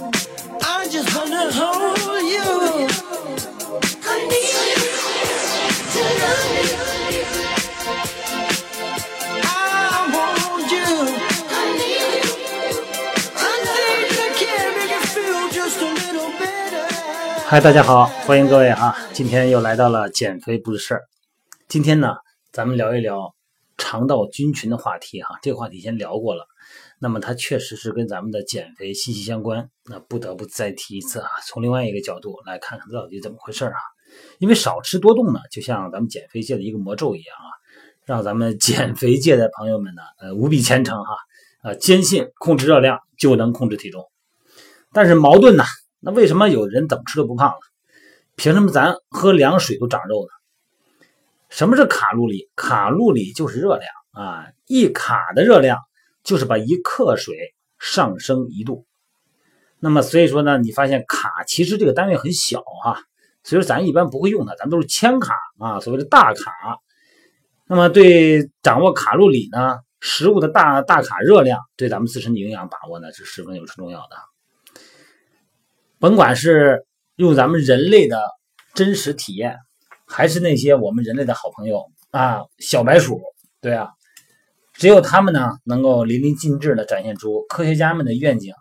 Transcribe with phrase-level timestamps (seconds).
[0.00, 2.86] I just wanna hold you.
[4.06, 4.78] I need
[5.92, 7.26] to love you.
[9.42, 10.86] I want you.
[11.50, 12.30] I need you.
[13.34, 16.86] I think I can make you feel just a little better.
[17.48, 18.96] 嗨，大家好，欢迎各位啊！
[19.12, 21.08] 今天又来到了减肥不是事儿。
[21.66, 22.14] 今天呢，
[22.52, 23.34] 咱们聊一聊
[23.76, 25.36] 肠道菌群的话题哈。
[25.42, 26.46] 这个话题先聊过了，
[27.00, 29.70] 那么它确实是跟咱们的减肥息息相关。
[29.84, 33.78] 那不得不再提一次啊，从另外一个角度来看看到底怎么回事啊。
[34.38, 37.48] 因为少吃多动呢，就像咱们减肥界的一个魔咒一样啊，
[38.04, 41.16] 让咱们减肥界的朋友们呢，呃，无比虔诚哈，
[41.62, 44.04] 呃，坚信控制热量就能控制体重。
[44.92, 45.64] 但是矛盾呢，
[46.00, 47.56] 那为什么有人怎么吃都不胖呢？
[48.34, 51.06] 凭什么咱喝凉水都长肉呢？
[51.50, 52.48] 什么是卡路里？
[52.56, 55.78] 卡路里就是热量啊，一卡的热量
[56.28, 57.34] 就是把一克水
[57.78, 58.84] 上升一度。
[59.80, 63.00] 那么所以说呢，你发现卡其实这个单位很小哈、
[63.42, 66.52] 所以说咱一般不会用它，咱都是千卡啊，所谓的大卡。
[67.66, 74.82] 那么对掌握卡路里呢，食物的大大卡热量对咱们自身的营养把握呢是十分有重要的。
[75.98, 76.84] 甭管是
[77.16, 78.22] 用咱们人类的
[78.74, 79.56] 真实体验，
[80.06, 83.20] 还是那些我们人类的好朋友啊，小白鼠，
[83.60, 83.88] 对啊，
[84.78, 88.54] 只有他们呢能够淋漓尽致的展现出科学家们的愿景。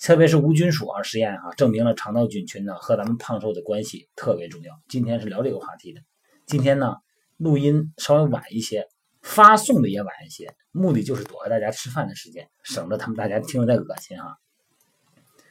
[0.00, 4.74] 特别是无菌鼠啊实验啊，证明了肠道菌群呢和咱们胖瘦的关系特别重要。
[4.88, 6.00] 今天是聊这个话题的。
[6.44, 6.96] 今天呢
[7.36, 8.88] 录音稍微晚一些，
[9.22, 14.36] 发送的也晚一些，目的就是躲开大家吃饭的时间，省得他们大家听着再恶心哈、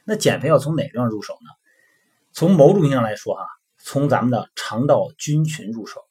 [0.04, 1.50] 那减肥要从哪个地方入手呢？
[2.34, 3.46] 从某种意义上来说哈、
[3.78, 6.05] 从咱们的肠道菌群入手。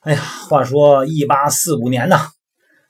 [0.00, 2.16] 哎呀，话说一八四五年呢，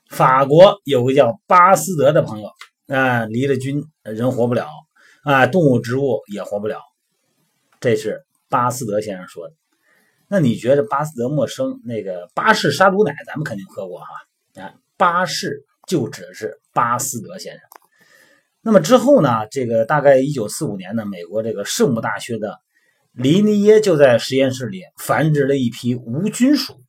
[0.09, 2.49] 法国有个叫巴斯德的朋友，
[2.87, 4.65] 啊、离了菌人活不了，
[5.23, 6.79] 啊、动物植物也活不了，
[7.81, 9.53] 这是巴斯德先生说的。
[10.29, 11.81] 那你觉得巴斯德陌生？
[11.83, 17.61] 那个巴氏杀毒奶咱们肯定喝过哈，啊，巴氏就指的是巴斯德先生。
[18.61, 22.61] 那么之后呢，这个大概一九四五年呢，美国这个圣母大学的
[23.11, 26.80] 林尼耶就在实验室里繁殖了一批无菌鼠。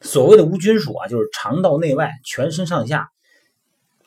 [0.00, 3.10] 所谓的无菌鼠啊，就是肠道内外、全身上下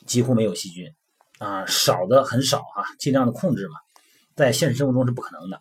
[0.06, 0.92] 几乎没有细菌
[1.38, 3.74] 啊，少的很少啊，尽量的控制嘛。
[4.36, 5.60] 在现实生活中是不可能的，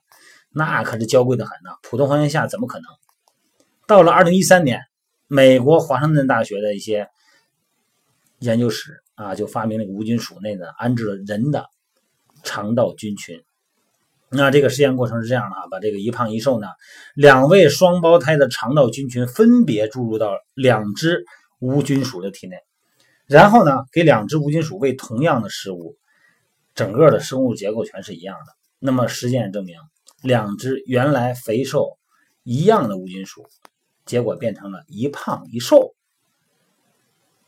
[0.51, 2.85] 那可是娇贵的很呐、普通环境下怎么可能？
[3.87, 4.81] 到了二零一三年，
[5.27, 7.09] 美国华盛顿大学的一些
[8.37, 11.65] 研究室啊，就发明了无菌鼠内呢安置了人的
[12.43, 13.43] 肠道菌群。
[14.31, 16.67] 那这个实验过程是这样的啊，把这个一胖一瘦呢
[17.15, 21.25] 两位双胞胎的肠道菌群分别注入到两只
[21.59, 22.57] 无菌鼠的体内，
[23.25, 25.97] 然后呢给两只无菌鼠喂同样的食物，
[26.75, 28.53] 整个的生物结构全是一样的。
[28.77, 29.75] 那么实践证明，
[30.21, 31.97] 两只原来肥瘦
[32.43, 33.45] 一样的无菌鼠，
[34.05, 35.95] 结果变成了一胖一瘦。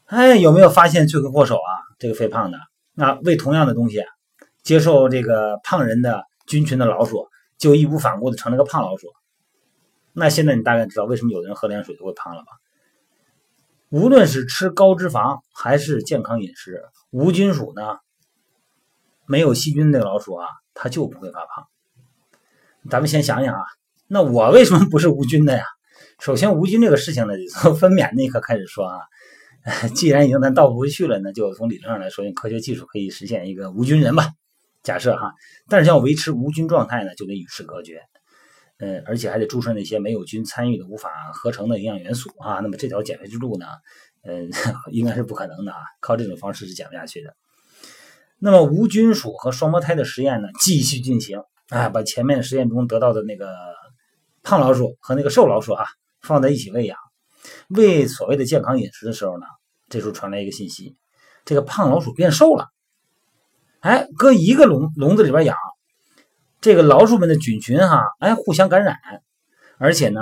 [0.06, 1.72] 哎，有没有发现罪魁祸首啊？
[2.00, 2.58] 这个肥胖的，
[2.94, 4.04] 那喂同样的东西，
[4.62, 9.08] 接受这个胖人的菌群的老鼠，就义无反顾的成了个胖老鼠。
[10.14, 12.48] 那现在你大概知道为什么有的人喝凉水都会胖了吧？
[13.90, 17.98] 无论是吃高脂肪还是健康饮食，无菌鼠呢，
[19.26, 21.68] 没有细菌的老鼠啊，它就不会发胖。
[22.90, 23.62] 咱们先想想啊，
[24.08, 25.64] 那我为什么不是无菌的呀？
[26.20, 29.00] 首先，无菌这个事情呢，从分娩那一刻开始说啊，
[29.96, 34.30] 既然已经咱倒不回去了，那就从理论上来说，用科学技术可以实现一个无菌人吧。
[34.84, 35.34] 假设哈，
[35.70, 38.02] 但是要维持无菌状态呢，就得与世隔绝，
[38.80, 42.60] 呃，而且还得注射那些没有菌参与的无法合成的营养元素啊。
[42.62, 43.68] 那么这条减肥之路呢，
[44.24, 44.50] 嗯，
[44.92, 47.36] 应该是不可能的啊，靠这种方式是减不下去的。
[48.40, 53.54] 那么无菌鼠和双胞胎的实验呢，继续进行啊，把前面实验中得到的那个
[54.42, 55.86] 胖老鼠和那个瘦老鼠啊
[56.24, 56.98] 放在一起喂养，
[57.70, 59.46] 喂所谓的健康饮食的时候呢，
[59.90, 60.98] 这时候传来一个信息，
[61.46, 62.66] 这个胖老鼠变瘦了。
[63.82, 65.58] 哎，搁一个笼笼子里边养，
[66.62, 68.98] 这个老鼠们的菌群哈，哎，互相感染，
[69.80, 70.22] 而且呢，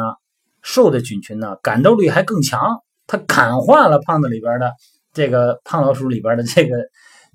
[0.61, 4.73] 瘦的菌群呢，感召力还更强，它感化了胖子里边的
[5.11, 6.77] 这个胖老鼠里边的这个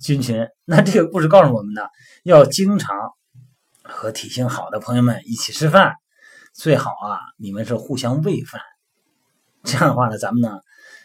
[0.01, 0.49] 菌群。
[0.65, 1.83] 那这个故事告诉我们呢，
[2.23, 2.97] 要经常
[3.83, 5.93] 和体型好的朋友们一起吃饭，
[6.55, 8.63] 最好啊，你们是互相喂饭。
[9.63, 10.59] 这样的话呢，咱们呢，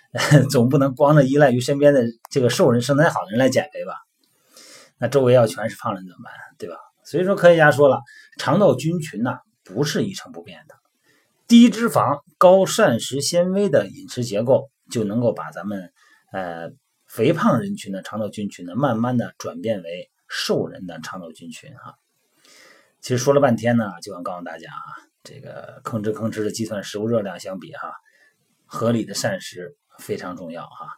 [0.49, 3.95] 总不能光着依赖于身边的这个瘦人、身材好的人来减肥吧？
[4.99, 6.33] 那周围要全是胖人怎么办？
[6.57, 6.75] 对吧？
[7.05, 8.01] 所以说，科学家说了，
[8.37, 10.75] 肠道菌群呐、不是一成不变的，
[11.47, 15.91] 低脂肪、高膳食纤维的饮食结构就能够把咱们
[16.31, 16.69] 呃
[17.07, 21.95] 肥胖人群的肠道菌群呢，慢慢的转变为瘦人的肠道菌群哈。
[23.01, 27.93] 其实说了半天呢，就想告诉大家啊，这个吭哧吭哧的计算食物热量相比哈，
[28.65, 30.89] 合理的膳食非常重要哈。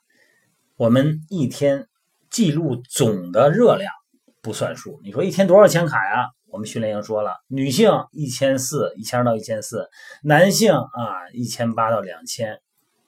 [0.75, 1.88] 我们一天
[2.31, 3.94] 记录总的热量
[4.42, 6.30] 不算数，你说一天多少千卡呀？
[6.48, 9.89] 我们训练营说了，女性一千四，一千二到一千四，
[10.24, 12.62] 男性啊一千八到两千。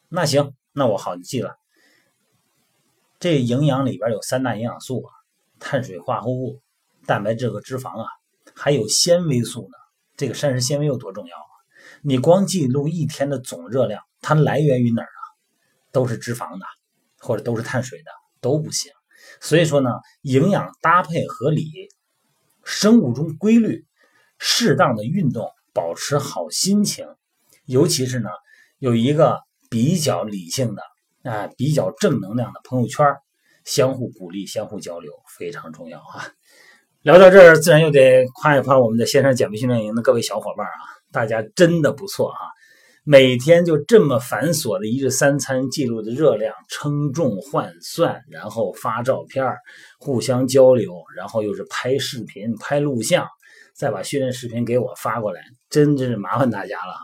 [0.10, 1.56] 那行，那我好记了。
[3.20, 5.12] 这营养里边有三大营养素啊，
[5.60, 6.62] 碳水化合物、
[7.06, 8.08] 蛋白质和脂肪啊，
[8.54, 9.78] 还有纤维素呢。
[10.18, 11.52] 这个膳食纤维有多重要啊？
[12.02, 15.24] 你光记录一天的总热量，它来源于哪儿啊？
[15.92, 16.66] 都是脂肪的，
[17.20, 18.12] 或者都是碳水的，
[18.42, 18.92] 都不行。
[19.44, 19.92] 所以说呢，
[20.24, 21.70] 营养搭配合理。
[22.66, 23.86] 生物钟规律，
[24.40, 27.06] 适当的运动，保持好心情，
[27.66, 28.30] 尤其是呢，
[28.80, 30.82] 有一个比较理性的
[31.30, 33.06] 啊，比较正能量的朋友圈，
[33.66, 36.24] 相互鼓励，相互交流，非常重要啊。
[37.02, 40.80] 聊到这儿，自然又得夸一夸我们的线上减肥训练营的各位小伙伴啊，
[41.12, 42.50] 大家真的不错哈。
[43.06, 49.46] 每天就这么繁琐的一日三餐记录的热量、称重换算，然后发照片
[50.00, 53.28] 互相交流，然后又是拍视频、拍录像，
[53.74, 57.02] 再把训练视频给我发过来，真真是麻烦大家了哈！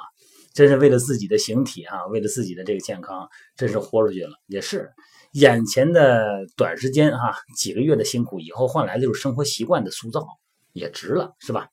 [0.53, 4.31] 真是为了自己的形体啊，为了自己的这个健康，真是豁出去了。
[4.47, 4.89] 也是
[5.33, 10.25] 眼前的短时间哈，几个月的辛苦，以后换来的就是生活习惯的塑造，
[10.71, 11.67] 也值了，是吧？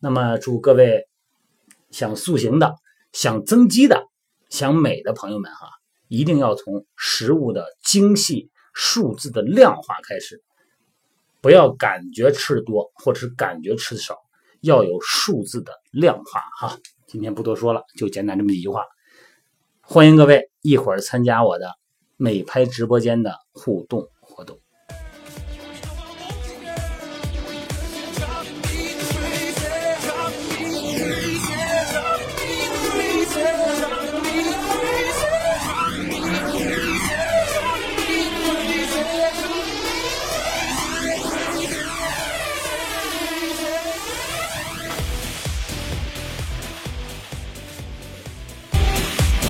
[0.00, 1.06] 那么祝各位
[1.90, 2.74] 想塑形的。
[3.12, 4.06] 想增肌的、
[4.50, 5.68] 想美的朋友们哈，
[6.08, 10.42] 一定要从食物的精细、数字的量化开始，
[11.40, 14.16] 不要感觉吃的多，或者是感觉吃的少，
[14.60, 16.78] 要有数字的量化哈。
[17.06, 18.84] 今天不多说了，就简单这么几句话。
[19.80, 21.70] 欢迎各位一会儿参加我的
[22.16, 24.08] 美拍直播间的互动。